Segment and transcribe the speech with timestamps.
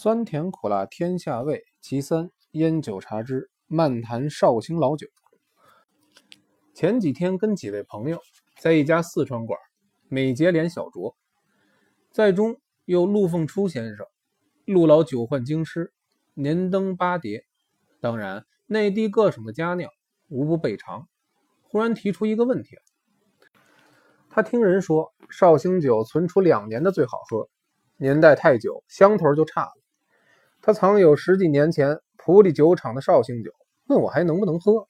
[0.00, 5.08] 酸甜苦辣天下味，其三烟酒茶之漫谈绍兴老酒。
[6.72, 8.20] 前几天跟几位朋友
[8.60, 9.58] 在一家四川馆
[10.06, 11.16] 美节连小酌，
[12.12, 14.06] 在中有陆凤初先生，
[14.66, 15.92] 陆老酒患京师，
[16.34, 17.44] 年登八叠，
[17.98, 19.90] 当然内地各省的佳酿
[20.28, 21.08] 无不备尝。
[21.62, 22.76] 忽然提出一个问题
[24.30, 27.48] 他听人说绍兴酒存储两年的最好喝，
[27.96, 29.72] 年代太久，香头就差了。
[30.68, 33.52] 他藏有十几年前普里酒厂的绍兴酒，
[33.86, 34.86] 问我还能不能喝。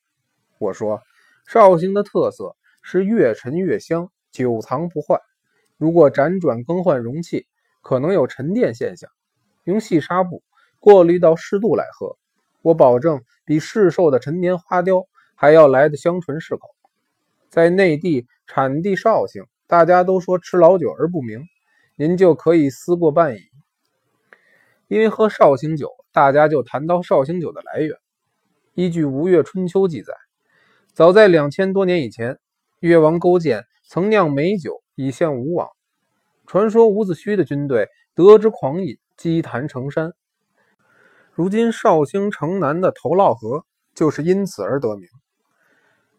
[0.59, 1.01] 我说，
[1.47, 5.21] 绍兴的特色是越陈越香，久藏不坏。
[5.77, 7.47] 如果辗转更换容器，
[7.81, 9.09] 可能有沉淀现象。
[9.63, 10.43] 用细纱布
[10.81, 12.19] 过滤到适度来喝，
[12.61, 15.07] 我保证比市售的陈年花雕
[15.37, 16.71] 还要来的香醇适口。
[17.51, 21.45] 在内地产地绍兴，大家都说吃老酒而不明，
[21.95, 23.43] 您就可以思过半矣。
[24.89, 27.95] 因为喝绍兴酒，大家就谈到绍兴酒的来源。
[28.73, 30.15] 依据《吴越春秋》记载，
[30.95, 32.39] 早在两千多年以前，
[32.81, 35.69] 越王勾践曾酿美酒以献吴王。
[36.47, 40.15] 传说伍子胥的军队得之狂饮，积坛成山。
[41.33, 45.07] 如今绍兴城南的头涝河就是因此而得名。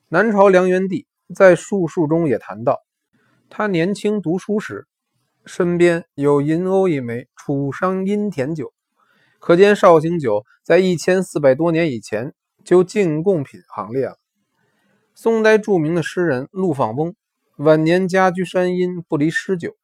[0.10, 2.78] 南朝梁元帝在述述中也谈到，
[3.50, 4.86] 他年轻读书时。
[5.50, 8.72] 身边有银瓯一枚，楚商阴田酒，
[9.40, 14.20] 可见绍兴酒在一千四百多年以前就进贡品行列了。
[15.16, 17.16] 宋代著名的诗人陆放翁
[17.58, 19.76] 晚年家居山阴，不离诗酒，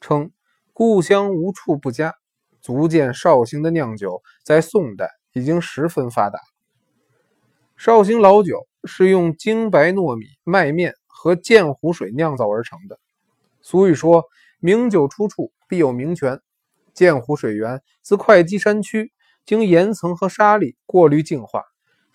[0.00, 0.32] 称
[0.72, 2.14] 故乡无处不佳，
[2.60, 6.40] 足见绍兴的酿酒在宋代已经十分发达。
[7.76, 12.98] 绍兴老酒是用精白糯米、麦面和鉴湖水酿造而成的。
[13.62, 14.24] 俗语说。
[14.64, 16.40] 名酒出处必有名泉，
[16.94, 19.12] 鉴湖水源自会稽山区，
[19.44, 21.64] 经岩层和沙砾过滤净化，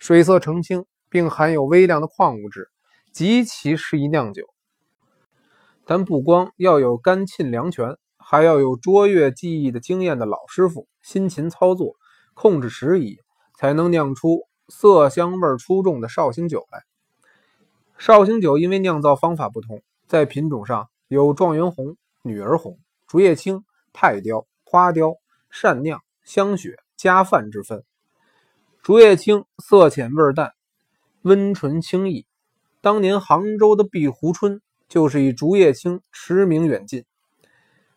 [0.00, 2.68] 水色澄清，并含有微量的矿物质，
[3.12, 4.42] 极其适宜酿酒。
[5.84, 11.94] 但不光要有甘沁凉泉，还要有卓越技艺的经验的老师傅辛勤操作，
[12.34, 13.18] 控制时宜，
[13.56, 16.82] 才能酿出色香味出众的绍兴酒来。
[17.96, 21.96] 绍兴酒因为酿造方法不同，在品种上有状元红。
[22.22, 23.64] 女儿红、竹叶青、
[23.94, 25.16] 太雕、花雕、
[25.48, 27.82] 善酿、香雪、加饭之分。
[28.82, 30.52] 竹叶青色浅味淡，
[31.22, 32.26] 温醇清逸。
[32.82, 37.06] 当年杭州的碧湖春就是以竹叶青驰名远近。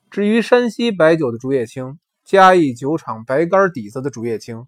[0.09, 4.67] 至于山西白酒的竹叶青，嘉义酒厂白干底子的竹叶青，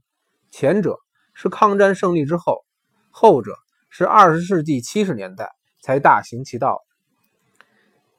[0.52, 1.00] 前者
[1.34, 2.66] 是抗战胜利之后，
[3.10, 3.54] 后者
[3.90, 6.84] 是二十世纪七十年代才大行其道。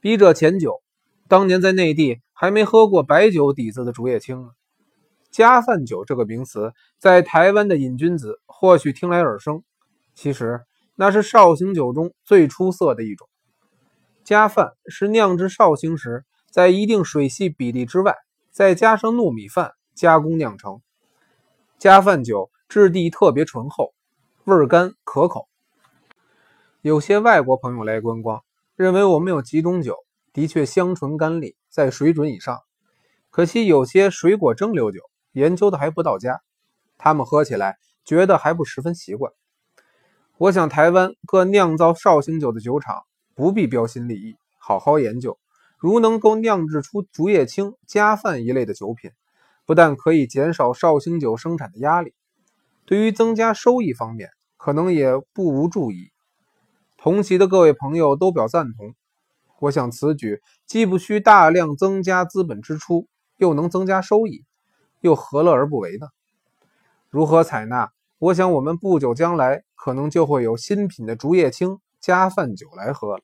[0.01, 0.81] 笔者前酒。
[1.29, 4.51] 当年在内地还没喝过白酒底子的竹叶青呢。
[5.31, 9.63] 加饭酒这个名词，在台湾的瘾君子或许听来耳生，
[10.15, 10.63] 其实
[10.95, 13.29] 那是绍兴酒中最出色的一种。
[14.25, 18.15] 加饭是酿制绍兴时，在一定水系比例之外，
[18.51, 20.81] 再加上糯米饭加工酿成。
[21.79, 23.93] 加饭酒质地特别醇厚，
[24.45, 25.49] 味甘可口。
[26.81, 28.43] 有些外国朋友来观光，
[28.77, 30.06] 认为我们有几种酒。
[30.37, 32.61] 的确香醇甘冽，在水准以上。
[33.31, 35.01] 可惜有些水果蒸馏酒
[35.33, 36.43] 研究的还不到家，
[36.99, 39.33] 他们喝起来觉得还不十分习惯。
[40.37, 43.05] 我想台湾各酿造绍兴酒的酒厂
[43.35, 45.39] 不必标新立异，好好研究，
[45.79, 49.13] 如能够酿制出竹叶青、加饭一类的酒品，
[49.65, 52.13] 不但可以减少绍兴酒生产的压力，
[52.85, 56.11] 对于增加收益方面可能也不无助益。
[56.99, 58.95] 同席的各位朋友都表赞同。
[59.61, 63.07] 我想此举既不需大量增加资本支出，
[63.39, 64.45] 又能增加收益，
[65.01, 66.09] 又何乐而不为呢？
[67.11, 67.93] 如何采纳？
[68.19, 73.23] 我想我们不久将来可能就会有新品的竹叶青加饭酒来喝了。